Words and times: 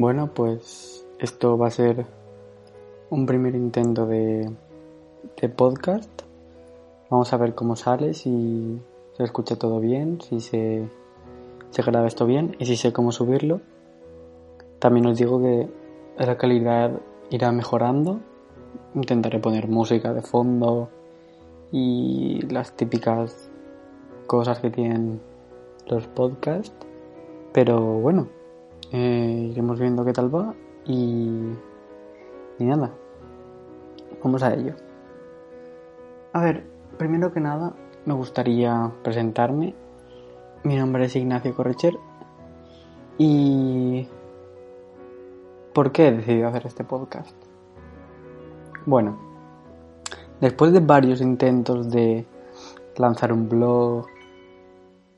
Bueno, 0.00 0.30
pues 0.32 1.04
esto 1.18 1.58
va 1.58 1.66
a 1.66 1.70
ser 1.72 2.06
un 3.10 3.26
primer 3.26 3.56
intento 3.56 4.06
de, 4.06 4.48
de 5.40 5.48
podcast. 5.48 6.22
Vamos 7.10 7.32
a 7.32 7.36
ver 7.36 7.56
cómo 7.56 7.74
sale, 7.74 8.14
si 8.14 8.78
se 9.16 9.24
escucha 9.24 9.56
todo 9.56 9.80
bien, 9.80 10.20
si 10.20 10.38
se, 10.38 10.88
se 11.70 11.82
graba 11.82 12.06
esto 12.06 12.26
bien 12.26 12.54
y 12.60 12.66
si 12.66 12.76
sé 12.76 12.92
cómo 12.92 13.10
subirlo. 13.10 13.60
También 14.78 15.04
os 15.06 15.18
digo 15.18 15.42
que 15.42 15.68
la 16.16 16.38
calidad 16.38 16.92
irá 17.30 17.50
mejorando. 17.50 18.20
Intentaré 18.94 19.40
poner 19.40 19.66
música 19.66 20.14
de 20.14 20.22
fondo 20.22 20.90
y 21.72 22.40
las 22.42 22.70
típicas 22.76 23.50
cosas 24.28 24.60
que 24.60 24.70
tienen 24.70 25.20
los 25.88 26.06
podcasts. 26.06 26.86
Pero 27.52 27.80
bueno, 27.80 28.28
eh, 28.92 29.48
iremos 29.52 29.78
viendo 29.78 30.04
qué 30.04 30.12
tal 30.12 30.34
va 30.34 30.54
y, 30.84 31.52
y 32.58 32.64
nada, 32.64 32.90
vamos 34.22 34.42
a 34.42 34.54
ello. 34.54 34.74
A 36.32 36.42
ver, 36.42 36.64
primero 36.98 37.32
que 37.32 37.40
nada 37.40 37.74
me 38.04 38.14
gustaría 38.14 38.92
presentarme. 39.02 39.74
Mi 40.64 40.76
nombre 40.76 41.04
es 41.04 41.16
Ignacio 41.16 41.54
Correcher 41.54 41.98
y 43.18 44.08
¿por 45.72 45.92
qué 45.92 46.08
he 46.08 46.12
decidido 46.12 46.48
hacer 46.48 46.66
este 46.66 46.84
podcast? 46.84 47.36
Bueno, 48.86 49.18
después 50.40 50.72
de 50.72 50.80
varios 50.80 51.20
intentos 51.20 51.90
de 51.90 52.26
lanzar 52.96 53.32
un 53.32 53.48
blog, 53.48 54.06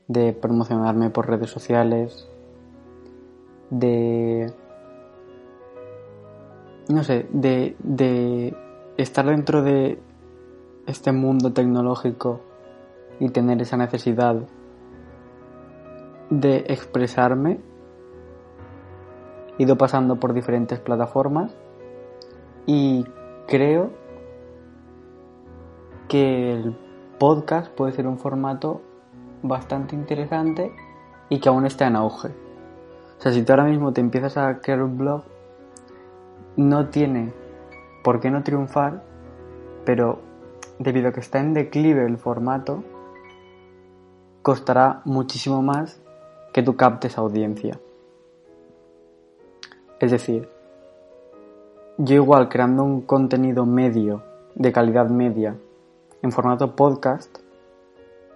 de 0.07 0.33
promocionarme 0.33 1.09
por 1.09 1.29
redes 1.29 1.49
sociales, 1.49 2.27
de 3.71 4.53
no 6.89 7.03
sé, 7.03 7.27
de, 7.31 7.75
de 7.79 8.55
estar 8.97 9.25
dentro 9.25 9.63
de 9.63 9.99
este 10.85 11.11
mundo 11.11 11.53
tecnológico 11.53 12.41
y 13.19 13.29
tener 13.29 13.61
esa 13.61 13.77
necesidad 13.77 14.35
de 16.29 16.65
expresarme, 16.67 17.59
he 19.57 19.63
ido 19.63 19.77
pasando 19.77 20.19
por 20.19 20.33
diferentes 20.33 20.79
plataformas 20.79 21.55
y 22.65 23.05
creo 23.47 23.91
que 26.07 26.53
el 26.53 26.77
podcast 27.19 27.71
puede 27.71 27.91
ser 27.91 28.07
un 28.07 28.17
formato 28.17 28.81
bastante 29.43 29.95
interesante 29.95 30.71
y 31.29 31.39
que 31.39 31.49
aún 31.49 31.65
está 31.65 31.87
en 31.87 31.95
auge. 31.95 32.40
O 33.21 33.23
sea, 33.23 33.33
si 33.33 33.43
tú 33.43 33.53
ahora 33.53 33.65
mismo 33.65 33.93
te 33.93 34.01
empiezas 34.01 34.35
a 34.35 34.61
crear 34.61 34.81
un 34.81 34.97
blog, 34.97 35.21
no 36.55 36.89
tiene 36.89 37.31
por 38.03 38.19
qué 38.19 38.31
no 38.31 38.41
triunfar, 38.41 39.03
pero 39.85 40.17
debido 40.79 41.09
a 41.09 41.11
que 41.11 41.19
está 41.19 41.39
en 41.39 41.53
declive 41.53 42.03
el 42.03 42.17
formato, 42.17 42.83
costará 44.41 45.01
muchísimo 45.05 45.61
más 45.61 46.01
que 46.51 46.63
tú 46.63 46.75
captes 46.75 47.19
audiencia. 47.19 47.79
Es 49.99 50.09
decir, 50.09 50.49
yo 51.99 52.15
igual 52.15 52.49
creando 52.49 52.83
un 52.83 53.01
contenido 53.01 53.67
medio, 53.67 54.23
de 54.55 54.71
calidad 54.71 55.11
media, 55.11 55.55
en 56.23 56.31
formato 56.31 56.75
podcast, 56.75 57.37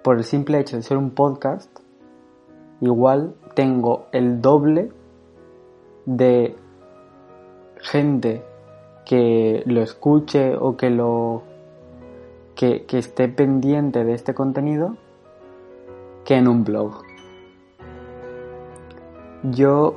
por 0.04 0.18
el 0.18 0.24
simple 0.24 0.60
hecho 0.60 0.76
de 0.76 0.84
ser 0.84 0.98
un 0.98 1.10
podcast, 1.10 1.76
igual 2.82 3.34
tengo 3.56 4.08
el 4.12 4.42
doble 4.42 4.92
de 6.06 6.56
gente 7.78 8.44
que 9.06 9.64
lo 9.66 9.82
escuche 9.82 10.56
o 10.56 10.78
que 10.78 10.90
lo 10.90 11.44
que, 12.56 12.86
que, 12.86 12.98
esté 13.00 13.28
pendiente 13.28 14.04
de 14.04 14.14
este 14.14 14.34
contenido 14.34 14.96
que 16.26 16.36
en 16.36 16.48
un 16.48 16.64
blog. 16.64 17.04
Yo 19.44 19.96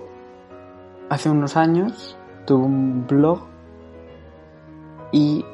hace 1.08 1.30
unos 1.30 1.56
años 1.56 2.16
tuve 2.46 2.64
un 2.64 3.06
blog 3.06 3.40
y 5.12 5.44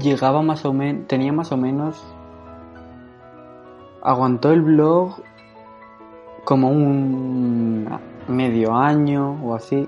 llegaba 0.00 0.42
más 0.42 0.64
o 0.64 0.72
menos, 0.72 1.06
tenía 1.06 1.32
más 1.32 1.52
o 1.52 1.56
menos, 1.56 2.02
aguantó 4.02 4.52
el 4.52 4.62
blog 4.62 5.22
como 6.48 6.70
un 6.70 7.86
medio 8.26 8.74
año 8.74 9.38
o 9.44 9.54
así 9.54 9.86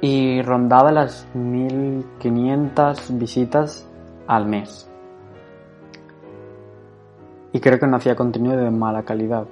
y 0.00 0.40
rondaba 0.40 0.92
las 0.92 1.26
1500 1.34 3.18
visitas 3.18 3.90
al 4.28 4.46
mes. 4.46 4.88
Y 7.50 7.58
creo 7.58 7.80
que 7.80 7.88
no 7.88 7.96
hacía 7.96 8.14
contenido 8.14 8.56
de 8.56 8.70
mala 8.70 9.02
calidad. 9.02 9.48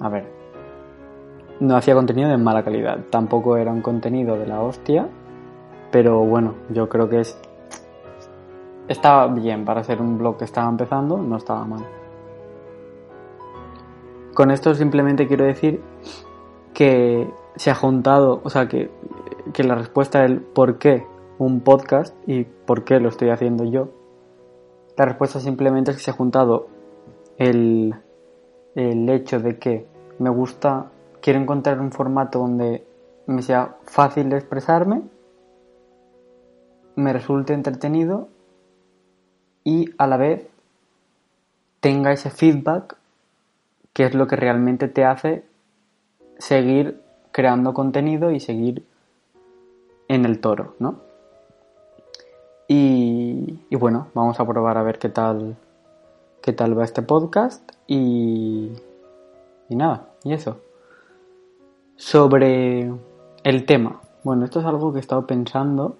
A 0.00 0.08
ver, 0.08 0.28
no 1.60 1.76
hacía 1.76 1.94
contenido 1.94 2.28
de 2.28 2.36
mala 2.36 2.64
calidad, 2.64 2.98
tampoco 3.08 3.56
era 3.56 3.70
un 3.70 3.80
contenido 3.80 4.36
de 4.36 4.48
la 4.48 4.60
hostia, 4.60 5.08
pero 5.92 6.24
bueno, 6.24 6.56
yo 6.70 6.88
creo 6.88 7.08
que 7.08 7.20
es 7.20 7.38
estaba 8.88 9.28
bien 9.28 9.64
para 9.64 9.84
ser 9.84 10.02
un 10.02 10.18
blog 10.18 10.36
que 10.36 10.46
estaba 10.46 10.68
empezando, 10.68 11.16
no 11.16 11.36
estaba 11.36 11.64
mal. 11.64 11.84
Con 14.36 14.50
esto 14.50 14.74
simplemente 14.74 15.26
quiero 15.26 15.46
decir 15.46 15.80
que 16.74 17.26
se 17.56 17.70
ha 17.70 17.74
juntado, 17.74 18.42
o 18.44 18.50
sea, 18.50 18.68
que, 18.68 18.90
que 19.54 19.64
la 19.64 19.76
respuesta 19.76 20.20
del 20.20 20.42
por 20.42 20.76
qué 20.76 21.06
un 21.38 21.60
podcast 21.60 22.14
y 22.26 22.44
por 22.44 22.84
qué 22.84 23.00
lo 23.00 23.08
estoy 23.08 23.30
haciendo 23.30 23.64
yo, 23.64 23.88
la 24.98 25.06
respuesta 25.06 25.40
simplemente 25.40 25.90
es 25.90 25.96
que 25.96 26.02
se 26.02 26.10
ha 26.10 26.14
juntado 26.14 26.68
el, 27.38 27.94
el 28.74 29.08
hecho 29.08 29.40
de 29.40 29.58
que 29.58 29.86
me 30.18 30.28
gusta, 30.28 30.90
quiero 31.22 31.40
encontrar 31.40 31.80
un 31.80 31.90
formato 31.90 32.40
donde 32.40 32.86
me 33.26 33.40
sea 33.40 33.78
fácil 33.86 34.28
de 34.28 34.36
expresarme, 34.36 35.00
me 36.94 37.14
resulte 37.14 37.54
entretenido 37.54 38.28
y 39.64 39.86
a 39.96 40.06
la 40.06 40.18
vez 40.18 40.46
tenga 41.80 42.12
ese 42.12 42.28
feedback 42.28 42.95
que 43.96 44.04
es 44.04 44.14
lo 44.14 44.26
que 44.26 44.36
realmente 44.36 44.88
te 44.88 45.06
hace 45.06 45.42
seguir 46.36 47.00
creando 47.32 47.72
contenido 47.72 48.30
y 48.30 48.40
seguir 48.40 48.84
en 50.08 50.26
el 50.26 50.38
toro, 50.38 50.74
¿no? 50.78 50.96
Y, 52.68 53.58
y, 53.70 53.76
bueno, 53.76 54.08
vamos 54.12 54.38
a 54.38 54.46
probar 54.46 54.76
a 54.76 54.82
ver 54.82 54.98
qué 54.98 55.08
tal, 55.08 55.56
qué 56.42 56.52
tal 56.52 56.78
va 56.78 56.84
este 56.84 57.00
podcast 57.00 57.72
y, 57.86 58.70
y 59.70 59.76
nada, 59.76 60.10
y 60.24 60.34
eso. 60.34 60.60
Sobre 61.96 62.92
el 63.44 63.64
tema. 63.64 64.02
Bueno, 64.24 64.44
esto 64.44 64.60
es 64.60 64.66
algo 64.66 64.92
que 64.92 64.98
he 64.98 65.00
estado 65.00 65.26
pensando 65.26 65.96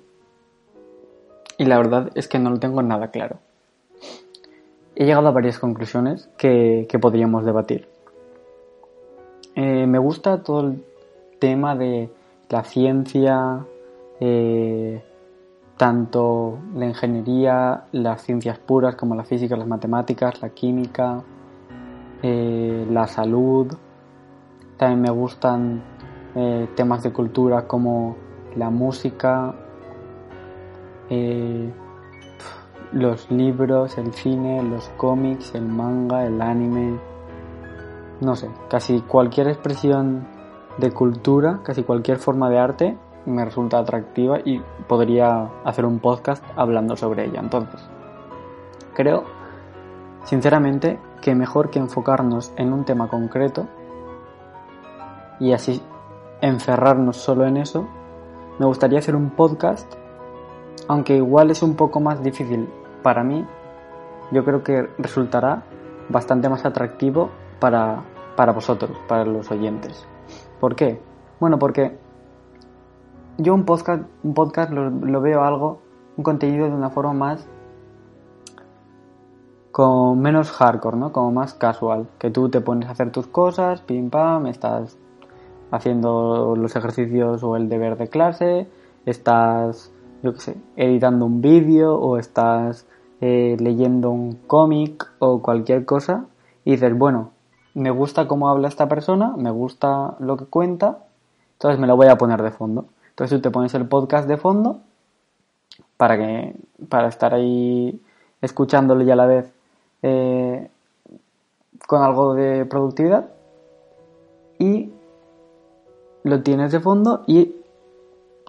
y 1.56 1.64
la 1.64 1.78
verdad 1.78 2.10
es 2.14 2.28
que 2.28 2.38
no 2.38 2.50
lo 2.50 2.58
tengo 2.58 2.82
nada 2.82 3.10
claro 3.10 3.38
he 4.96 5.04
llegado 5.04 5.28
a 5.28 5.30
varias 5.30 5.58
conclusiones 5.58 6.28
que, 6.38 6.88
podríamos 7.00 7.44
debatir. 7.44 7.86
Eh, 9.54 9.86
me 9.86 9.98
gusta 9.98 10.42
todo 10.42 10.60
el 10.68 10.84
tema 11.38 11.76
de 11.76 12.10
la 12.48 12.64
ciencia, 12.64 13.60
eh, 14.20 15.02
tanto 15.76 16.58
la 16.74 16.86
ingeniería, 16.86 17.84
las 17.92 18.22
ciencias 18.22 18.58
puras 18.58 18.96
como 18.96 19.14
la 19.14 19.24
física, 19.24 19.54
las 19.56 19.68
matemáticas, 19.68 20.40
la 20.40 20.48
química, 20.48 21.22
eh, 22.22 22.86
la 22.90 23.06
salud. 23.06 23.76
También 24.78 25.02
me 25.02 25.10
gustan 25.10 25.82
temas 26.74 27.02
de 27.02 27.14
cultura 27.14 27.66
como 27.66 28.14
la 28.56 28.68
música, 28.68 29.54
los 32.96 33.30
libros, 33.30 33.98
el 33.98 34.14
cine, 34.14 34.62
los 34.62 34.88
cómics, 34.96 35.54
el 35.54 35.66
manga, 35.66 36.24
el 36.24 36.40
anime, 36.40 36.98
no 38.22 38.34
sé, 38.36 38.48
casi 38.70 39.02
cualquier 39.02 39.48
expresión 39.48 40.26
de 40.78 40.90
cultura, 40.90 41.60
casi 41.62 41.82
cualquier 41.82 42.16
forma 42.16 42.48
de 42.48 42.58
arte 42.58 42.96
me 43.26 43.44
resulta 43.44 43.78
atractiva 43.78 44.38
y 44.42 44.62
podría 44.88 45.50
hacer 45.64 45.84
un 45.84 45.98
podcast 45.98 46.42
hablando 46.56 46.96
sobre 46.96 47.26
ella. 47.26 47.40
Entonces, 47.40 47.82
creo, 48.94 49.24
sinceramente, 50.24 50.98
que 51.20 51.34
mejor 51.34 51.68
que 51.68 51.78
enfocarnos 51.78 52.52
en 52.56 52.72
un 52.72 52.84
tema 52.86 53.08
concreto 53.08 53.66
y 55.38 55.52
así 55.52 55.82
encerrarnos 56.40 57.18
solo 57.18 57.46
en 57.46 57.58
eso, 57.58 57.86
me 58.58 58.64
gustaría 58.64 59.00
hacer 59.00 59.16
un 59.16 59.30
podcast 59.30 59.92
aunque 60.88 61.16
igual 61.16 61.50
es 61.50 61.62
un 61.62 61.74
poco 61.74 62.00
más 62.00 62.22
difícil 62.22 62.68
para 63.06 63.22
mí, 63.22 63.46
yo 64.32 64.44
creo 64.44 64.64
que 64.64 64.90
resultará 64.98 65.62
bastante 66.08 66.48
más 66.48 66.64
atractivo 66.64 67.30
para, 67.60 68.02
para 68.34 68.50
vosotros, 68.50 68.98
para 69.06 69.24
los 69.24 69.48
oyentes. 69.52 70.04
¿Por 70.58 70.74
qué? 70.74 71.00
Bueno, 71.38 71.56
porque 71.56 71.96
yo 73.38 73.54
un 73.54 73.64
podcast, 73.64 74.02
un 74.24 74.34
podcast 74.34 74.72
lo, 74.72 74.90
lo 74.90 75.20
veo 75.20 75.44
algo, 75.44 75.78
un 76.16 76.24
contenido 76.24 76.66
de 76.66 76.72
una 76.72 76.90
forma 76.90 77.12
más 77.12 77.46
con 79.70 80.18
menos 80.18 80.50
hardcore, 80.50 80.96
¿no? 80.96 81.12
Como 81.12 81.30
más 81.30 81.54
casual, 81.54 82.08
que 82.18 82.32
tú 82.32 82.48
te 82.48 82.60
pones 82.60 82.88
a 82.88 82.90
hacer 82.90 83.12
tus 83.12 83.28
cosas, 83.28 83.82
pim 83.82 84.10
pam, 84.10 84.48
estás 84.48 84.98
haciendo 85.70 86.56
los 86.56 86.74
ejercicios 86.74 87.44
o 87.44 87.54
el 87.54 87.68
deber 87.68 87.98
de 87.98 88.08
clase, 88.08 88.66
estás, 89.04 89.92
yo 90.24 90.32
qué 90.32 90.40
sé, 90.40 90.56
editando 90.74 91.24
un 91.24 91.40
vídeo 91.40 91.94
o 91.94 92.18
estás 92.18 92.84
eh, 93.20 93.56
leyendo 93.58 94.10
un 94.10 94.34
cómic 94.46 95.10
o 95.18 95.40
cualquier 95.42 95.84
cosa 95.84 96.26
y 96.64 96.72
dices, 96.72 96.96
bueno, 96.96 97.30
me 97.74 97.90
gusta 97.90 98.26
cómo 98.26 98.48
habla 98.48 98.68
esta 98.68 98.88
persona, 98.88 99.34
me 99.36 99.50
gusta 99.50 100.16
lo 100.18 100.36
que 100.36 100.46
cuenta, 100.46 100.98
entonces 101.52 101.78
me 101.78 101.86
lo 101.86 101.96
voy 101.96 102.08
a 102.08 102.18
poner 102.18 102.42
de 102.42 102.50
fondo. 102.50 102.86
Entonces 103.10 103.36
tú 103.36 103.42
te 103.42 103.50
pones 103.50 103.74
el 103.74 103.86
podcast 103.86 104.28
de 104.28 104.36
fondo 104.36 104.80
para 105.96 106.16
que 106.16 106.54
para 106.88 107.08
estar 107.08 107.34
ahí 107.34 108.00
escuchándolo 108.42 109.02
y 109.02 109.10
a 109.10 109.16
la 109.16 109.26
vez 109.26 109.52
eh, 110.02 110.68
con 111.86 112.02
algo 112.02 112.34
de 112.34 112.64
productividad 112.66 113.28
y 114.58 114.90
lo 116.22 116.42
tienes 116.42 116.72
de 116.72 116.80
fondo 116.80 117.24
y 117.26 117.54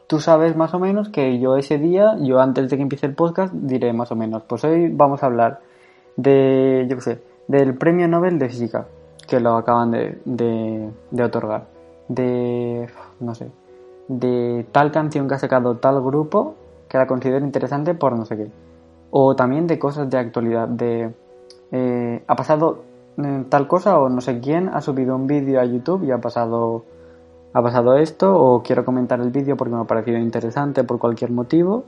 tú 0.07 0.19
sabes 0.19 0.55
más 0.55 0.73
o 0.73 0.79
menos 0.79 1.09
que 1.09 1.39
yo 1.39 1.57
ese 1.57 1.77
día, 1.77 2.15
yo 2.19 2.39
antes 2.39 2.69
de 2.69 2.77
que 2.77 2.83
empiece 2.83 3.05
el 3.05 3.13
podcast, 3.13 3.53
diré 3.53 3.93
más 3.93 4.11
o 4.11 4.15
menos, 4.15 4.43
pues 4.43 4.63
hoy 4.63 4.89
vamos 4.89 5.21
a 5.21 5.27
hablar 5.27 5.59
de, 6.15 6.87
yo 6.89 6.95
qué 6.95 7.01
sé, 7.01 7.23
del 7.47 7.77
premio 7.77 8.07
Nobel 8.07 8.39
de 8.39 8.49
Física, 8.49 8.87
que 9.27 9.39
lo 9.39 9.55
acaban 9.55 9.91
de, 9.91 10.19
de, 10.25 10.89
de 11.11 11.23
otorgar, 11.23 11.67
de, 12.07 12.89
no 13.19 13.35
sé, 13.35 13.51
de 14.07 14.65
tal 14.71 14.91
canción 14.91 15.27
que 15.27 15.35
ha 15.35 15.39
sacado 15.39 15.77
tal 15.77 16.01
grupo 16.01 16.55
que 16.87 16.97
la 16.97 17.07
considero 17.07 17.45
interesante 17.45 17.93
por 17.93 18.17
no 18.17 18.25
sé 18.25 18.37
qué. 18.37 18.51
O 19.11 19.35
también 19.35 19.67
de 19.67 19.79
cosas 19.79 20.09
de 20.09 20.17
actualidad, 20.17 20.67
de 20.67 21.13
eh, 21.71 22.23
ha 22.25 22.35
pasado 22.35 22.83
eh, 23.17 23.45
tal 23.49 23.67
cosa 23.67 23.99
o 23.99 24.09
no 24.09 24.21
sé 24.21 24.39
quién 24.39 24.69
ha 24.69 24.81
subido 24.81 25.15
un 25.15 25.27
vídeo 25.27 25.59
a 25.59 25.65
YouTube 25.65 26.03
y 26.03 26.11
ha 26.11 26.19
pasado 26.19 26.85
ha 27.53 27.61
pasado 27.61 27.97
esto 27.97 28.35
o 28.35 28.61
quiero 28.61 28.85
comentar 28.85 29.19
el 29.19 29.31
vídeo 29.31 29.57
porque 29.57 29.73
me 29.73 29.81
ha 29.81 29.85
parecido 29.85 30.17
interesante 30.17 30.83
por 30.83 30.99
cualquier 30.99 31.31
motivo 31.31 31.85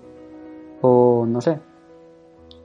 o 0.82 1.26
no 1.28 1.42
sé 1.42 1.60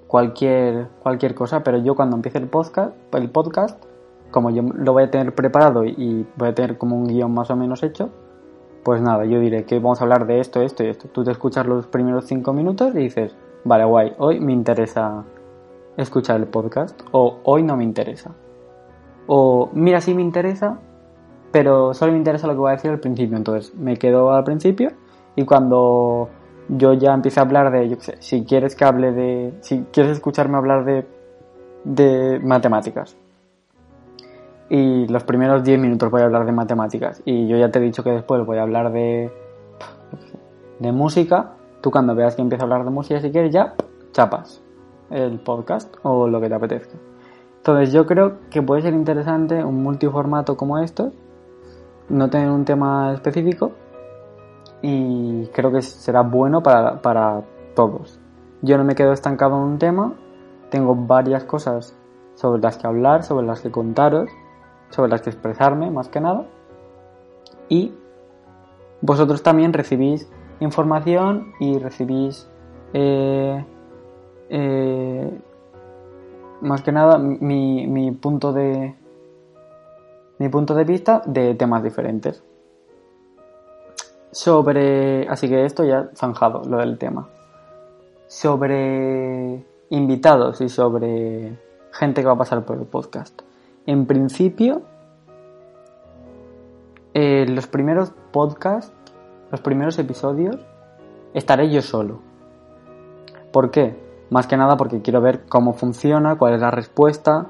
cualquier 0.06 0.88
cualquier 1.02 1.34
cosa 1.34 1.62
pero 1.62 1.78
yo 1.78 1.94
cuando 1.94 2.16
empiece 2.16 2.38
el 2.38 2.48
podcast 2.48 2.94
el 3.12 3.30
podcast 3.30 3.82
como 4.30 4.50
yo 4.50 4.62
lo 4.62 4.92
voy 4.92 5.04
a 5.04 5.10
tener 5.10 5.34
preparado 5.34 5.84
y 5.84 6.26
voy 6.36 6.48
a 6.48 6.54
tener 6.54 6.78
como 6.78 6.96
un 6.96 7.06
guion 7.06 7.32
más 7.32 7.50
o 7.50 7.56
menos 7.56 7.82
hecho 7.82 8.10
pues 8.84 9.00
nada 9.00 9.24
yo 9.24 9.40
diré 9.40 9.64
que 9.64 9.78
vamos 9.78 10.00
a 10.00 10.04
hablar 10.04 10.26
de 10.26 10.40
esto 10.40 10.60
esto 10.60 10.84
y 10.84 10.88
esto. 10.88 11.08
Tú 11.08 11.24
te 11.24 11.30
escuchas 11.30 11.66
los 11.66 11.86
primeros 11.86 12.26
cinco 12.26 12.52
minutos 12.52 12.94
y 12.94 12.98
dices 12.98 13.34
vale 13.64 13.84
guay 13.84 14.12
hoy 14.18 14.40
me 14.40 14.52
interesa 14.52 15.24
escuchar 15.96 16.36
el 16.36 16.46
podcast 16.46 17.00
o 17.12 17.38
hoy 17.44 17.62
no 17.62 17.76
me 17.76 17.84
interesa. 17.84 18.32
O 19.26 19.70
mira, 19.72 20.00
sí 20.00 20.14
me 20.14 20.22
interesa, 20.22 20.78
pero 21.54 21.94
solo 21.94 22.10
me 22.10 22.18
interesa 22.18 22.48
lo 22.48 22.54
que 22.54 22.58
voy 22.58 22.70
a 22.70 22.72
decir 22.72 22.90
al 22.90 22.98
principio. 22.98 23.36
Entonces 23.36 23.72
me 23.76 23.96
quedo 23.96 24.32
al 24.32 24.42
principio 24.42 24.90
y 25.36 25.44
cuando 25.44 26.28
yo 26.68 26.94
ya 26.94 27.14
empiezo 27.14 27.38
a 27.38 27.44
hablar 27.44 27.70
de, 27.70 27.88
yo 27.88 27.94
sé, 28.00 28.16
si 28.18 28.44
quieres 28.44 28.74
que 28.74 28.84
hable 28.84 29.12
de, 29.12 29.54
si 29.60 29.84
quieres 29.92 30.14
escucharme 30.14 30.56
hablar 30.56 30.84
de, 30.84 31.06
de 31.84 32.40
matemáticas. 32.40 33.16
Y 34.68 35.06
los 35.06 35.22
primeros 35.22 35.62
10 35.62 35.78
minutos 35.78 36.10
voy 36.10 36.22
a 36.22 36.24
hablar 36.24 36.44
de 36.44 36.50
matemáticas. 36.50 37.22
Y 37.24 37.46
yo 37.46 37.56
ya 37.56 37.70
te 37.70 37.78
he 37.78 37.82
dicho 37.82 38.02
que 38.02 38.10
después 38.10 38.44
voy 38.44 38.58
a 38.58 38.62
hablar 38.62 38.90
de, 38.90 39.30
de 40.80 40.90
música. 40.90 41.52
Tú 41.82 41.92
cuando 41.92 42.16
veas 42.16 42.34
que 42.34 42.42
empiezo 42.42 42.64
a 42.64 42.66
hablar 42.66 42.84
de 42.84 42.90
música, 42.90 43.20
si 43.20 43.30
quieres, 43.30 43.52
ya 43.52 43.74
chapas 44.10 44.60
el 45.10 45.38
podcast 45.38 45.94
o 46.02 46.26
lo 46.26 46.40
que 46.40 46.48
te 46.48 46.54
apetezca. 46.56 46.94
Entonces 47.58 47.92
yo 47.92 48.06
creo 48.06 48.40
que 48.50 48.60
puede 48.60 48.82
ser 48.82 48.92
interesante 48.92 49.62
un 49.62 49.84
multiformato 49.84 50.56
como 50.56 50.78
estos, 50.80 51.14
no 52.08 52.30
tener 52.30 52.50
un 52.50 52.64
tema 52.64 53.12
específico 53.12 53.72
y 54.82 55.46
creo 55.48 55.72
que 55.72 55.82
será 55.82 56.22
bueno 56.22 56.62
para, 56.62 57.00
para 57.00 57.42
todos. 57.74 58.20
Yo 58.62 58.78
no 58.78 58.84
me 58.84 58.94
quedo 58.94 59.12
estancado 59.12 59.56
en 59.56 59.62
un 59.62 59.78
tema, 59.78 60.14
tengo 60.70 60.94
varias 60.94 61.44
cosas 61.44 61.96
sobre 62.34 62.60
las 62.62 62.76
que 62.76 62.86
hablar, 62.86 63.22
sobre 63.22 63.46
las 63.46 63.60
que 63.60 63.70
contaros, 63.70 64.30
sobre 64.90 65.10
las 65.10 65.22
que 65.22 65.30
expresarme 65.30 65.90
más 65.90 66.08
que 66.08 66.20
nada 66.20 66.46
y 67.68 67.92
vosotros 69.00 69.42
también 69.42 69.72
recibís 69.72 70.30
información 70.60 71.52
y 71.60 71.78
recibís 71.78 72.48
eh, 72.92 73.64
eh, 74.48 75.40
más 76.60 76.82
que 76.82 76.92
nada 76.92 77.18
mi, 77.18 77.86
mi, 77.86 78.12
punto 78.12 78.52
de 78.52 78.94
mi 80.38 80.48
punto 80.48 80.74
de 80.74 80.84
vista 80.84 81.22
de 81.26 81.54
temas 81.54 81.82
diferentes. 81.82 82.42
Sobre 84.30 85.28
así 85.28 85.48
que 85.48 85.64
esto 85.64 85.84
ya 85.84 86.10
zanjado 86.14 86.62
lo 86.64 86.78
del 86.78 86.98
tema. 86.98 87.28
Sobre 88.26 89.64
invitados 89.90 90.60
y 90.60 90.68
sobre 90.68 91.58
gente 91.92 92.20
que 92.20 92.26
va 92.26 92.32
a 92.32 92.38
pasar 92.38 92.64
por 92.64 92.78
el 92.78 92.86
podcast. 92.86 93.42
En 93.86 94.06
principio 94.06 94.82
eh, 97.12 97.46
los 97.48 97.66
primeros 97.66 98.12
podcasts 98.32 98.92
los 99.50 99.60
primeros 99.60 99.98
episodios 100.00 100.56
estaré 101.32 101.70
yo 101.70 101.80
solo. 101.80 102.18
¿por 103.54 103.70
qué? 103.70 103.94
Más 104.30 104.48
que 104.48 104.56
nada 104.56 104.76
porque 104.76 105.00
quiero 105.00 105.20
ver 105.20 105.44
cómo 105.48 105.74
funciona, 105.74 106.36
cuál 106.36 106.54
es 106.54 106.60
la 106.60 106.72
respuesta, 106.72 107.46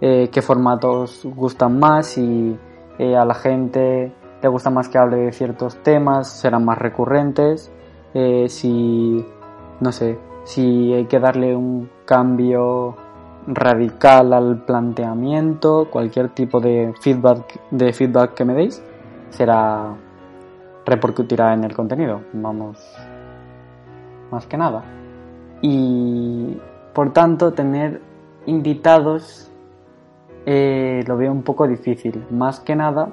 eh, 0.00 0.28
qué 0.32 0.42
formatos 0.42 1.22
gustan 1.24 1.78
más, 1.78 2.06
si 2.06 2.56
eh, 2.98 3.16
a 3.16 3.24
la 3.24 3.34
gente 3.34 4.12
le 4.42 4.48
gusta 4.48 4.70
más 4.70 4.88
que 4.88 4.98
hable 4.98 5.16
de 5.16 5.32
ciertos 5.32 5.82
temas, 5.82 6.28
serán 6.28 6.64
más 6.64 6.78
recurrentes, 6.78 7.72
eh, 8.12 8.48
si, 8.48 9.24
no 9.80 9.92
sé, 9.92 10.18
si 10.44 10.92
hay 10.92 11.06
que 11.06 11.18
darle 11.18 11.56
un 11.56 11.88
cambio 12.04 12.96
radical 13.46 14.32
al 14.32 14.64
planteamiento, 14.64 15.88
cualquier 15.90 16.30
tipo 16.30 16.60
de 16.60 16.92
feedback, 17.00 17.60
de 17.70 17.92
feedback 17.92 18.34
que 18.34 18.44
me 18.44 18.54
deis, 18.54 18.82
será 19.30 19.94
repercutirá 20.84 21.54
en 21.54 21.64
el 21.64 21.74
contenido, 21.74 22.20
vamos, 22.32 22.78
más 24.30 24.46
que 24.46 24.56
nada. 24.56 24.84
Y 25.62 26.58
por 26.92 27.12
tanto 27.12 27.52
tener 27.52 28.02
invitados 28.46 29.50
eh, 30.46 31.02
lo 31.06 31.16
veo 31.16 31.32
un 31.32 31.42
poco 31.42 31.66
difícil, 31.66 32.24
más 32.30 32.60
que 32.60 32.76
nada 32.76 33.08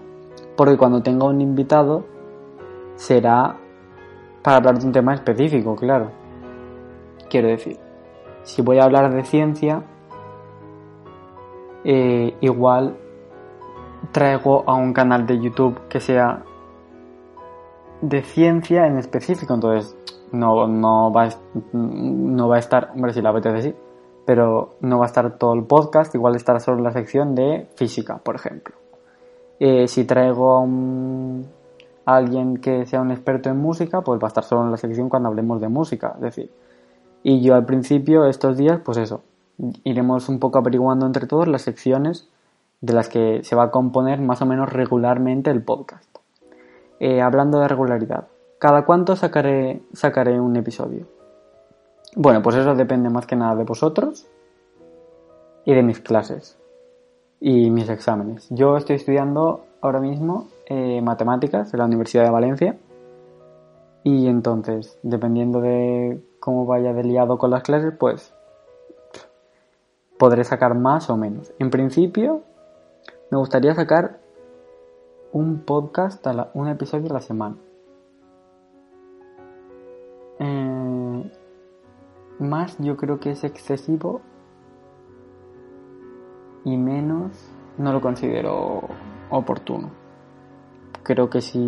porque 0.55 0.77
cuando 0.77 1.01
tenga 1.01 1.25
un 1.25 1.41
invitado 1.41 2.05
será 2.95 3.57
para 4.43 4.57
hablar 4.57 4.79
de 4.79 4.85
un 4.85 4.91
tema 4.91 5.13
específico, 5.13 5.75
claro. 5.75 6.11
Quiero 7.29 7.47
decir, 7.47 7.77
si 8.43 8.61
voy 8.61 8.79
a 8.79 8.83
hablar 8.83 9.13
de 9.13 9.23
ciencia, 9.23 9.83
eh, 11.83 12.35
igual 12.41 12.97
traigo 14.11 14.63
a 14.67 14.75
un 14.75 14.93
canal 14.93 15.25
de 15.25 15.39
YouTube 15.39 15.79
que 15.87 15.99
sea 15.99 16.43
de 18.01 18.23
ciencia 18.23 18.87
en 18.87 18.97
específico, 18.97 19.53
entonces 19.53 19.95
no, 20.31 20.67
no, 20.67 21.11
va, 21.11 21.25
a, 21.25 21.29
no 21.73 22.49
va 22.49 22.57
a 22.57 22.59
estar, 22.59 22.91
hombre, 22.93 23.13
si 23.13 23.21
la 23.21 23.29
apetece 23.29 23.61
sí, 23.61 23.75
pero 24.31 24.75
no 24.79 24.97
va 24.97 25.03
a 25.03 25.07
estar 25.07 25.37
todo 25.37 25.53
el 25.55 25.65
podcast, 25.65 26.15
igual 26.15 26.37
estará 26.37 26.61
solo 26.61 26.77
en 26.77 26.85
la 26.85 26.93
sección 26.93 27.35
de 27.35 27.67
física, 27.75 28.19
por 28.19 28.35
ejemplo. 28.35 28.73
Eh, 29.59 29.89
si 29.89 30.05
traigo 30.05 30.65
a, 32.05 32.15
alguien 32.15 32.55
que 32.55 32.85
sea 32.85 33.01
un 33.01 33.11
experto 33.11 33.49
en 33.49 33.57
música, 33.57 33.99
pues 33.99 34.21
va 34.21 34.27
a 34.27 34.29
estar 34.29 34.45
solo 34.45 34.63
en 34.63 34.71
la 34.71 34.77
sección 34.77 35.09
cuando 35.09 35.27
hablemos 35.27 35.59
de 35.59 35.67
música, 35.67 36.13
es 36.15 36.21
decir. 36.21 36.49
Y 37.23 37.41
yo 37.41 37.55
al 37.55 37.65
principio, 37.65 38.23
estos 38.23 38.55
días, 38.55 38.79
pues 38.85 38.99
eso, 38.99 39.21
iremos 39.83 40.29
un 40.29 40.39
poco 40.39 40.59
averiguando 40.59 41.05
entre 41.05 41.27
todos 41.27 41.49
las 41.49 41.63
secciones 41.63 42.29
de 42.79 42.93
las 42.93 43.09
que 43.09 43.43
se 43.43 43.57
va 43.57 43.63
a 43.63 43.71
componer 43.71 44.21
más 44.21 44.41
o 44.41 44.45
menos 44.45 44.71
regularmente 44.71 45.51
el 45.51 45.61
podcast. 45.61 46.07
Eh, 47.01 47.21
hablando 47.21 47.59
de 47.59 47.67
regularidad, 47.67 48.27
¿Cada 48.59 48.85
cuánto 48.85 49.17
sacaré, 49.17 49.81
sacaré 49.91 50.39
un 50.39 50.55
episodio? 50.55 51.20
Bueno, 52.15 52.41
pues 52.41 52.57
eso 52.57 52.75
depende 52.75 53.09
más 53.09 53.25
que 53.25 53.35
nada 53.35 53.55
de 53.55 53.63
vosotros 53.63 54.27
y 55.65 55.73
de 55.73 55.83
mis 55.83 55.99
clases 55.99 56.57
y 57.39 57.69
mis 57.69 57.89
exámenes. 57.89 58.47
Yo 58.49 58.75
estoy 58.75 58.97
estudiando 58.97 59.65
ahora 59.79 59.99
mismo 59.99 60.47
eh, 60.65 61.01
matemáticas 61.01 61.73
en 61.73 61.79
la 61.79 61.85
Universidad 61.85 62.25
de 62.25 62.29
Valencia 62.29 62.77
y 64.03 64.27
entonces, 64.27 64.97
dependiendo 65.03 65.61
de 65.61 66.21
cómo 66.39 66.65
vaya 66.65 66.93
de 66.93 67.03
liado 67.03 67.37
con 67.37 67.51
las 67.51 67.63
clases, 67.63 67.93
pues 67.97 68.33
podré 70.17 70.43
sacar 70.43 70.75
más 70.75 71.09
o 71.09 71.17
menos. 71.17 71.53
En 71.59 71.69
principio, 71.69 72.41
me 73.29 73.37
gustaría 73.37 73.73
sacar 73.73 74.19
un 75.31 75.61
podcast, 75.61 76.25
a 76.27 76.33
la, 76.33 76.51
un 76.53 76.67
episodio 76.67 77.09
a 77.09 77.13
la 77.13 77.21
semana. 77.21 77.55
Eh, 80.39 80.70
más 82.41 82.77
yo 82.79 82.97
creo 82.97 83.19
que 83.19 83.31
es 83.31 83.43
excesivo 83.43 84.21
y 86.63 86.75
menos 86.77 87.31
no 87.77 87.93
lo 87.93 88.01
considero 88.01 88.81
oportuno. 89.29 89.89
Creo 91.03 91.29
que 91.29 91.41
si 91.41 91.59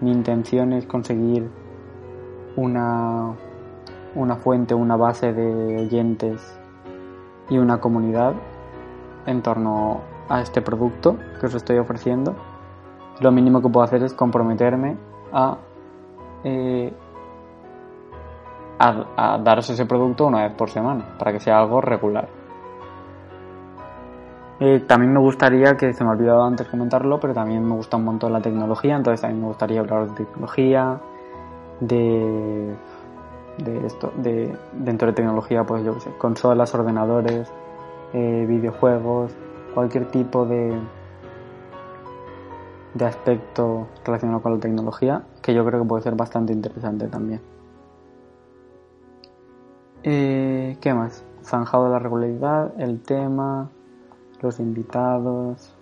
mi 0.00 0.10
intención 0.10 0.72
es 0.72 0.86
conseguir 0.86 1.48
una, 2.56 3.34
una 4.14 4.36
fuente, 4.36 4.74
una 4.74 4.96
base 4.96 5.32
de 5.32 5.82
oyentes 5.82 6.58
y 7.48 7.58
una 7.58 7.78
comunidad 7.80 8.34
en 9.26 9.42
torno 9.42 10.00
a 10.28 10.40
este 10.40 10.60
producto 10.60 11.16
que 11.40 11.46
os 11.46 11.54
estoy 11.54 11.78
ofreciendo, 11.78 12.34
lo 13.20 13.32
mínimo 13.32 13.62
que 13.62 13.68
puedo 13.68 13.84
hacer 13.84 14.02
es 14.02 14.12
comprometerme 14.12 14.96
a, 15.32 15.58
eh, 16.44 16.92
a, 18.78 19.38
daros 19.38 19.70
ese 19.70 19.86
producto 19.86 20.26
una 20.26 20.44
vez 20.44 20.54
por 20.54 20.70
semana, 20.70 21.04
para 21.18 21.32
que 21.32 21.40
sea 21.40 21.58
algo 21.58 21.80
regular. 21.80 22.28
Eh, 24.58 24.80
también 24.86 25.12
me 25.12 25.20
gustaría, 25.20 25.76
que 25.76 25.92
se 25.92 26.02
me 26.02 26.10
ha 26.10 26.12
olvidado 26.14 26.42
antes 26.44 26.66
comentarlo, 26.68 27.20
pero 27.20 27.34
también 27.34 27.62
me 27.62 27.74
gusta 27.74 27.96
un 27.96 28.04
montón 28.04 28.32
la 28.32 28.40
tecnología, 28.40 28.96
entonces 28.96 29.20
también 29.20 29.42
me 29.42 29.48
gustaría 29.48 29.80
hablar 29.80 30.08
de 30.08 30.24
tecnología, 30.24 30.98
de, 31.80 32.74
de 33.58 33.86
esto, 33.86 34.12
de 34.16 34.56
dentro 34.72 35.08
de 35.08 35.14
tecnología, 35.14 35.64
pues 35.64 35.84
yo 35.84 35.94
qué 35.94 36.00
sé, 36.00 36.10
consolas, 36.16 36.74
ordenadores, 36.74 37.52
eh, 38.14 38.46
videojuegos, 38.48 39.36
cualquier 39.74 40.06
tipo 40.06 40.46
de, 40.46 40.74
de 42.94 43.04
aspecto 43.04 43.88
relacionado 44.06 44.40
con 44.40 44.54
la 44.54 44.60
tecnología, 44.60 45.22
que 45.42 45.52
yo 45.52 45.66
creo 45.66 45.82
que 45.82 45.88
puede 45.88 46.02
ser 46.02 46.14
bastante 46.14 46.54
interesante 46.54 47.08
también. 47.08 47.55
Eh, 50.08 50.76
¿Qué 50.80 50.94
más? 50.94 51.24
Zanjado 51.42 51.88
la 51.88 51.98
regularidad, 51.98 52.80
el 52.80 53.02
tema, 53.02 53.68
los 54.40 54.60
invitados. 54.60 55.74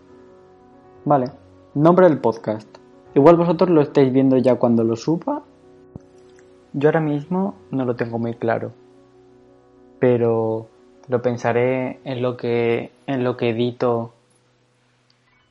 Vale, 1.04 1.26
nombre 1.75 2.09
del 2.09 2.21
podcast. 2.21 2.66
Igual 3.14 3.37
vosotros 3.37 3.69
lo 3.69 3.83
estáis 3.83 4.11
viendo 4.11 4.38
ya 4.38 4.54
cuando 4.54 4.83
lo 4.83 4.97
suba. 4.97 5.43
Yo 6.73 6.88
ahora 6.88 7.00
mismo 7.00 7.54
no 7.71 7.85
lo 7.85 7.97
tengo 7.97 8.19
muy 8.19 8.33
claro. 8.33 8.73
Pero 9.99 10.69
lo 11.07 11.21
pensaré 11.21 12.00
en 12.04 12.23
lo 12.23 12.38
que 12.38 12.93
en 13.07 13.25
lo 13.25 13.37
que 13.37 13.50
edito 13.50 14.14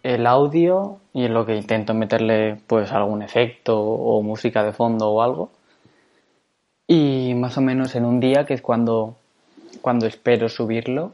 el 0.01 0.25
audio 0.25 0.97
y 1.13 1.25
en 1.25 1.35
lo 1.35 1.45
que 1.45 1.57
intento 1.57 1.93
meterle 1.93 2.59
pues 2.65 2.91
algún 2.91 3.21
efecto 3.21 3.79
o 3.79 4.23
música 4.23 4.63
de 4.63 4.73
fondo 4.73 5.11
o 5.11 5.21
algo 5.21 5.51
y 6.87 7.33
más 7.35 7.57
o 7.57 7.61
menos 7.61 7.95
en 7.95 8.05
un 8.05 8.19
día 8.19 8.45
que 8.45 8.53
es 8.53 8.61
cuando 8.61 9.15
cuando 9.81 10.05
espero 10.05 10.49
subirlo 10.49 11.13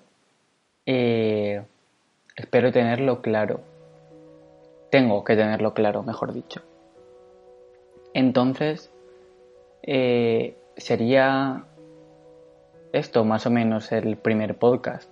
eh, 0.86 1.64
espero 2.36 2.72
tenerlo 2.72 3.22
claro 3.22 3.62
tengo 4.92 5.24
que 5.24 5.36
tenerlo 5.36 5.74
claro 5.74 6.04
mejor 6.04 6.34
dicho 6.34 6.62
entonces 8.14 8.90
eh, 9.84 10.56
sería 10.78 11.66
esto 12.94 13.24
más 13.24 13.46
o 13.46 13.52
menos 13.52 13.92
el 13.92 14.18
primer 14.18 14.58
podcast. 14.58 15.10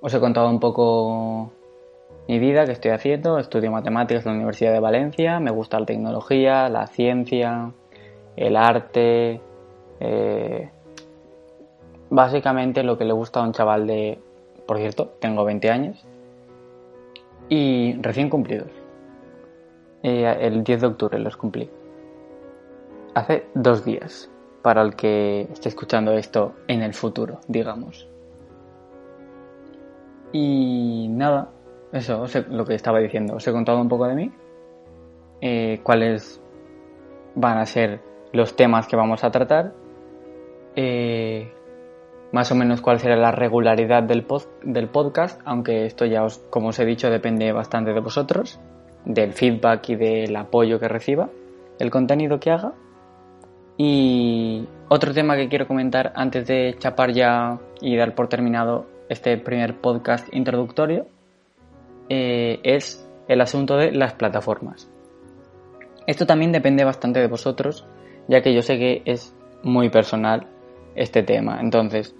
Os 0.00 0.14
he 0.14 0.20
contado 0.20 0.48
un 0.48 0.60
poco 0.60 1.52
mi 2.28 2.38
vida 2.38 2.66
que 2.66 2.72
estoy 2.72 2.90
haciendo. 2.90 3.38
Estudio 3.38 3.70
matemáticas 3.70 4.24
en 4.24 4.32
la 4.32 4.36
Universidad 4.36 4.72
de 4.72 4.80
Valencia. 4.80 5.40
Me 5.40 5.50
gusta 5.50 5.80
la 5.80 5.86
tecnología, 5.86 6.68
la 6.68 6.86
ciencia, 6.86 7.72
el 8.36 8.56
arte. 8.56 9.40
Eh, 10.00 10.70
básicamente 12.10 12.82
lo 12.82 12.98
que 12.98 13.04
le 13.04 13.12
gusta 13.12 13.40
a 13.40 13.42
un 13.44 13.52
chaval 13.52 13.86
de... 13.86 14.18
Por 14.66 14.78
cierto, 14.78 15.14
tengo 15.20 15.44
20 15.44 15.70
años. 15.70 16.06
Y 17.48 18.00
recién 18.00 18.30
cumplidos. 18.30 18.70
Eh, 20.02 20.36
el 20.40 20.64
10 20.64 20.80
de 20.80 20.86
octubre 20.86 21.18
los 21.18 21.36
cumplí. 21.36 21.68
Hace 23.14 23.46
dos 23.54 23.84
días 23.84 24.30
para 24.62 24.82
el 24.82 24.94
que 24.94 25.48
esté 25.52 25.68
escuchando 25.68 26.12
esto 26.12 26.54
en 26.68 26.82
el 26.82 26.94
futuro, 26.94 27.40
digamos. 27.48 28.08
Y 30.32 31.08
nada, 31.10 31.50
eso, 31.92 32.26
lo 32.50 32.64
que 32.64 32.74
estaba 32.74 33.00
diciendo. 33.00 33.34
Os 33.34 33.46
he 33.46 33.52
contado 33.52 33.80
un 33.80 33.88
poco 33.88 34.06
de 34.06 34.14
mí, 34.14 34.32
eh, 35.40 35.80
cuáles 35.82 36.40
van 37.34 37.58
a 37.58 37.66
ser 37.66 38.00
los 38.32 38.56
temas 38.56 38.86
que 38.86 38.96
vamos 38.96 39.24
a 39.24 39.30
tratar, 39.30 39.72
eh, 40.76 41.52
más 42.32 42.50
o 42.52 42.54
menos 42.54 42.80
cuál 42.80 43.00
será 43.00 43.16
la 43.16 43.32
regularidad 43.32 44.02
del, 44.02 44.24
podcast, 44.24 45.40
aunque 45.44 45.86
esto 45.86 46.04
ya, 46.06 46.22
os, 46.24 46.38
como 46.50 46.68
os 46.68 46.78
he 46.78 46.84
dicho, 46.84 47.10
depende 47.10 47.52
bastante 47.52 47.92
de 47.92 48.00
vosotros, 48.00 48.60
del 49.04 49.32
feedback 49.32 49.88
y 49.90 49.96
del 49.96 50.36
apoyo 50.36 50.78
que 50.78 50.88
reciba, 50.88 51.28
el 51.78 51.90
contenido 51.90 52.38
que 52.38 52.50
haga. 52.50 52.72
Y 53.76 54.66
otro 54.88 55.14
tema 55.14 55.36
que 55.36 55.48
quiero 55.48 55.66
comentar 55.66 56.12
antes 56.14 56.46
de 56.46 56.76
chapar 56.78 57.12
ya 57.12 57.58
y 57.80 57.96
dar 57.96 58.14
por 58.14 58.28
terminado 58.28 58.86
este 59.08 59.38
primer 59.38 59.80
podcast 59.80 60.28
introductorio 60.32 61.06
eh, 62.08 62.60
es 62.62 63.08
el 63.26 63.40
asunto 63.40 63.76
de 63.76 63.92
las 63.92 64.12
plataformas. 64.14 64.88
Esto 66.06 66.26
también 66.26 66.52
depende 66.52 66.84
bastante 66.84 67.20
de 67.20 67.28
vosotros, 67.28 67.86
ya 68.28 68.42
que 68.42 68.54
yo 68.54 68.62
sé 68.62 68.78
que 68.78 69.02
es 69.04 69.36
muy 69.62 69.90
personal 69.90 70.46
este 70.94 71.22
tema. 71.22 71.60
Entonces, 71.60 72.14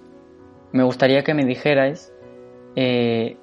me 0.73 0.83
gustaría 0.83 1.23
que 1.23 1.35
me 1.35 1.45
dijerais 1.45 2.13
eh, 2.77 3.37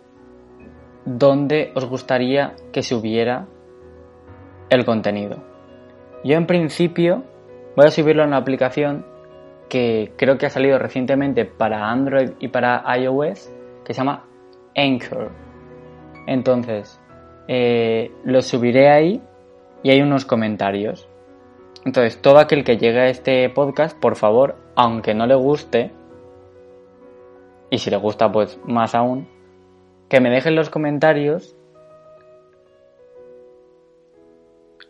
dónde 1.05 1.71
os 1.75 1.85
gustaría 1.85 2.55
que 2.71 2.83
se 2.83 2.95
hubiera 2.95 3.47
el 4.69 4.85
contenido. 4.85 5.43
Yo 6.23 6.35
en 6.35 6.45
principio 6.45 7.23
Voy 7.77 7.85
a 7.85 7.91
subirlo 7.91 8.23
a 8.23 8.25
una 8.25 8.37
aplicación 8.37 9.05
que 9.69 10.11
creo 10.17 10.39
que 10.39 10.47
ha 10.47 10.49
salido 10.49 10.79
recientemente 10.79 11.45
para 11.45 11.91
Android 11.91 12.31
y 12.39 12.47
para 12.47 12.83
iOS, 12.97 13.53
que 13.85 13.93
se 13.93 13.99
llama 13.99 14.25
Anchor. 14.75 15.31
Entonces, 16.25 16.99
eh, 17.47 18.09
lo 18.23 18.41
subiré 18.41 18.89
ahí 18.89 19.21
y 19.83 19.91
hay 19.91 20.01
unos 20.01 20.25
comentarios. 20.25 21.07
Entonces, 21.87 22.21
todo 22.21 22.39
aquel 22.39 22.65
que 22.65 22.75
llegue 22.75 22.99
a 22.99 23.07
este 23.07 23.49
podcast, 23.49 23.97
por 23.97 24.17
favor, 24.17 24.57
aunque 24.75 25.13
no 25.13 25.25
le 25.25 25.35
guste, 25.35 25.89
y 27.69 27.77
si 27.77 27.89
le 27.89 27.95
gusta, 27.95 28.29
pues 28.29 28.59
más 28.65 28.93
aún, 28.93 29.29
que 30.09 30.19
me 30.19 30.29
dejen 30.29 30.57
los 30.57 30.69
comentarios 30.69 31.55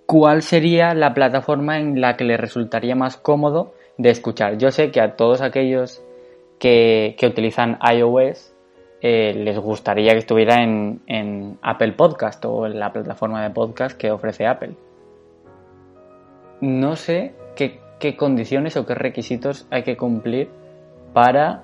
cuál 0.07 0.41
sería 0.41 0.95
la 0.95 1.13
plataforma 1.13 1.77
en 1.77 2.01
la 2.01 2.17
que 2.17 2.23
le 2.23 2.35
resultaría 2.35 2.95
más 2.95 3.15
cómodo 3.15 3.75
de 3.99 4.09
escuchar. 4.09 4.57
Yo 4.57 4.71
sé 4.71 4.89
que 4.89 4.99
a 4.99 5.15
todos 5.15 5.41
aquellos 5.41 6.03
que, 6.57 7.15
utilizan 7.21 7.77
iOS 7.93 8.55
eh, 9.01 9.35
les 9.35 9.59
gustaría 9.59 10.13
que 10.13 10.17
estuviera 10.17 10.63
en, 10.63 11.59
Apple 11.61 11.91
Podcast 11.91 12.43
o 12.45 12.65
en 12.65 12.79
la 12.79 12.91
plataforma 12.91 13.43
de 13.43 13.51
podcast 13.51 13.95
que 13.95 14.09
ofrece 14.09 14.47
Apple. 14.47 14.86
No 16.61 16.95
sé 16.95 17.35
qué, 17.55 17.79
qué 17.99 18.15
condiciones 18.15 18.77
o 18.77 18.85
qué 18.85 18.95
requisitos 18.95 19.67
hay 19.69 19.83
que 19.83 19.97
cumplir 19.97 20.49
para 21.13 21.63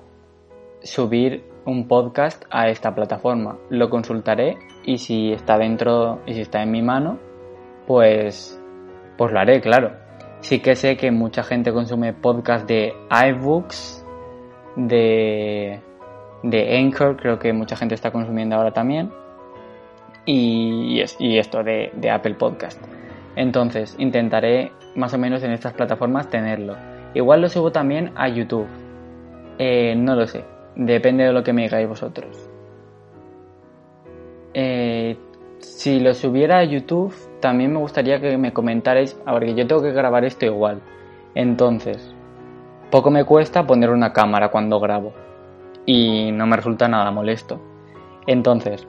subir 0.82 1.44
un 1.64 1.88
podcast 1.88 2.44
a 2.50 2.68
esta 2.68 2.94
plataforma. 2.94 3.58
Lo 3.70 3.90
consultaré 3.90 4.56
y 4.84 4.98
si 4.98 5.32
está 5.32 5.58
dentro 5.58 6.20
y 6.26 6.34
si 6.34 6.42
está 6.42 6.62
en 6.62 6.70
mi 6.70 6.82
mano, 6.82 7.18
pues, 7.86 8.60
pues 9.16 9.32
lo 9.32 9.40
haré, 9.40 9.60
claro. 9.60 9.92
Sí 10.40 10.60
que 10.60 10.76
sé 10.76 10.96
que 10.96 11.10
mucha 11.10 11.42
gente 11.42 11.72
consume 11.72 12.12
podcast 12.12 12.68
de 12.68 12.92
iBooks, 13.10 14.04
de, 14.76 15.80
de 16.42 16.78
Anchor, 16.78 17.16
creo 17.16 17.38
que 17.38 17.52
mucha 17.52 17.76
gente 17.76 17.94
está 17.94 18.10
consumiendo 18.10 18.56
ahora 18.56 18.72
también, 18.72 19.10
y, 20.26 21.02
y 21.18 21.38
esto 21.38 21.62
de, 21.62 21.90
de 21.94 22.10
Apple 22.10 22.34
Podcast. 22.34 22.82
Entonces, 23.36 23.96
intentaré 23.98 24.72
más 24.96 25.14
o 25.14 25.18
menos 25.18 25.42
en 25.42 25.52
estas 25.52 25.72
plataformas 25.72 26.28
tenerlo. 26.28 26.76
Igual 27.14 27.42
lo 27.42 27.48
subo 27.48 27.70
también 27.70 28.12
a 28.16 28.28
YouTube. 28.28 28.66
Eh, 29.58 29.94
no 29.96 30.14
lo 30.16 30.26
sé. 30.26 30.44
Depende 30.76 31.24
de 31.24 31.32
lo 31.32 31.42
que 31.42 31.52
me 31.52 31.62
digáis 31.62 31.88
vosotros. 31.88 32.50
Eh, 34.52 35.16
si 35.58 36.00
lo 36.00 36.14
subiera 36.14 36.58
a 36.58 36.64
YouTube, 36.64 37.14
también 37.40 37.72
me 37.72 37.78
gustaría 37.78 38.20
que 38.20 38.36
me 38.36 38.52
comentarais, 38.52 39.20
a 39.24 39.34
ver, 39.34 39.46
que 39.46 39.54
yo 39.54 39.66
tengo 39.66 39.82
que 39.82 39.92
grabar 39.92 40.24
esto 40.24 40.46
igual. 40.46 40.80
Entonces, 41.34 42.14
poco 42.90 43.10
me 43.10 43.24
cuesta 43.24 43.66
poner 43.66 43.90
una 43.90 44.12
cámara 44.12 44.50
cuando 44.50 44.80
grabo. 44.80 45.12
Y 45.86 46.32
no 46.32 46.46
me 46.46 46.56
resulta 46.56 46.88
nada 46.88 47.10
molesto. 47.10 47.60
Entonces, 48.26 48.86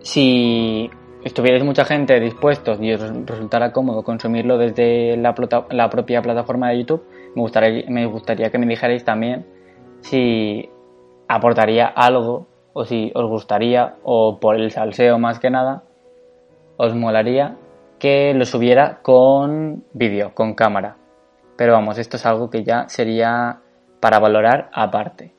si 0.00 0.90
estuvierais 1.24 1.64
mucha 1.64 1.84
gente 1.84 2.18
dispuestos 2.20 2.78
y 2.80 2.92
os 2.92 3.00
resultara 3.26 3.72
cómodo 3.72 4.02
consumirlo 4.02 4.58
desde 4.58 5.16
la, 5.16 5.34
propia 5.34 6.22
plataforma 6.22 6.70
de 6.70 6.78
YouTube, 6.78 7.04
me 7.34 7.42
gustaría, 7.42 7.84
me 7.88 8.06
gustaría 8.06 8.50
que 8.50 8.58
me 8.58 8.66
dijerais 8.66 9.04
también 9.04 9.46
si 10.00 10.68
aportaría 11.28 11.86
algo 11.86 12.46
o 12.72 12.84
si 12.84 13.10
os 13.14 13.26
gustaría 13.28 13.96
o 14.02 14.38
por 14.38 14.56
el 14.56 14.70
salseo 14.70 15.18
más 15.18 15.38
que 15.38 15.50
nada 15.50 15.82
os 16.76 16.94
molaría 16.94 17.56
que 17.98 18.32
lo 18.34 18.44
subiera 18.46 19.00
con 19.02 19.84
vídeo, 19.92 20.32
con 20.34 20.54
cámara. 20.54 20.96
Pero 21.56 21.72
vamos, 21.72 21.98
esto 21.98 22.16
es 22.16 22.24
algo 22.24 22.50
que 22.50 22.62
ya 22.62 22.88
sería 22.88 23.58
para 24.00 24.20
valorar 24.20 24.70
aparte. 24.72 25.34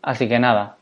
Así 0.00 0.28
que 0.28 0.38
nada, 0.38 0.76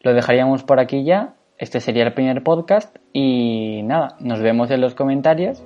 lo 0.00 0.14
dejaríamos 0.14 0.62
por 0.62 0.78
aquí 0.78 1.04
ya. 1.04 1.34
Este 1.64 1.80
sería 1.80 2.02
el 2.02 2.12
primer 2.12 2.42
podcast 2.42 2.94
y 3.14 3.80
nada, 3.84 4.18
nos 4.20 4.40
vemos 4.40 4.70
en 4.70 4.82
los 4.82 4.94
comentarios 4.94 5.64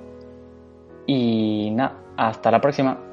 y 1.05 1.71
nada, 1.71 1.97
hasta 2.15 2.51
la 2.51 2.61
próxima. 2.61 3.08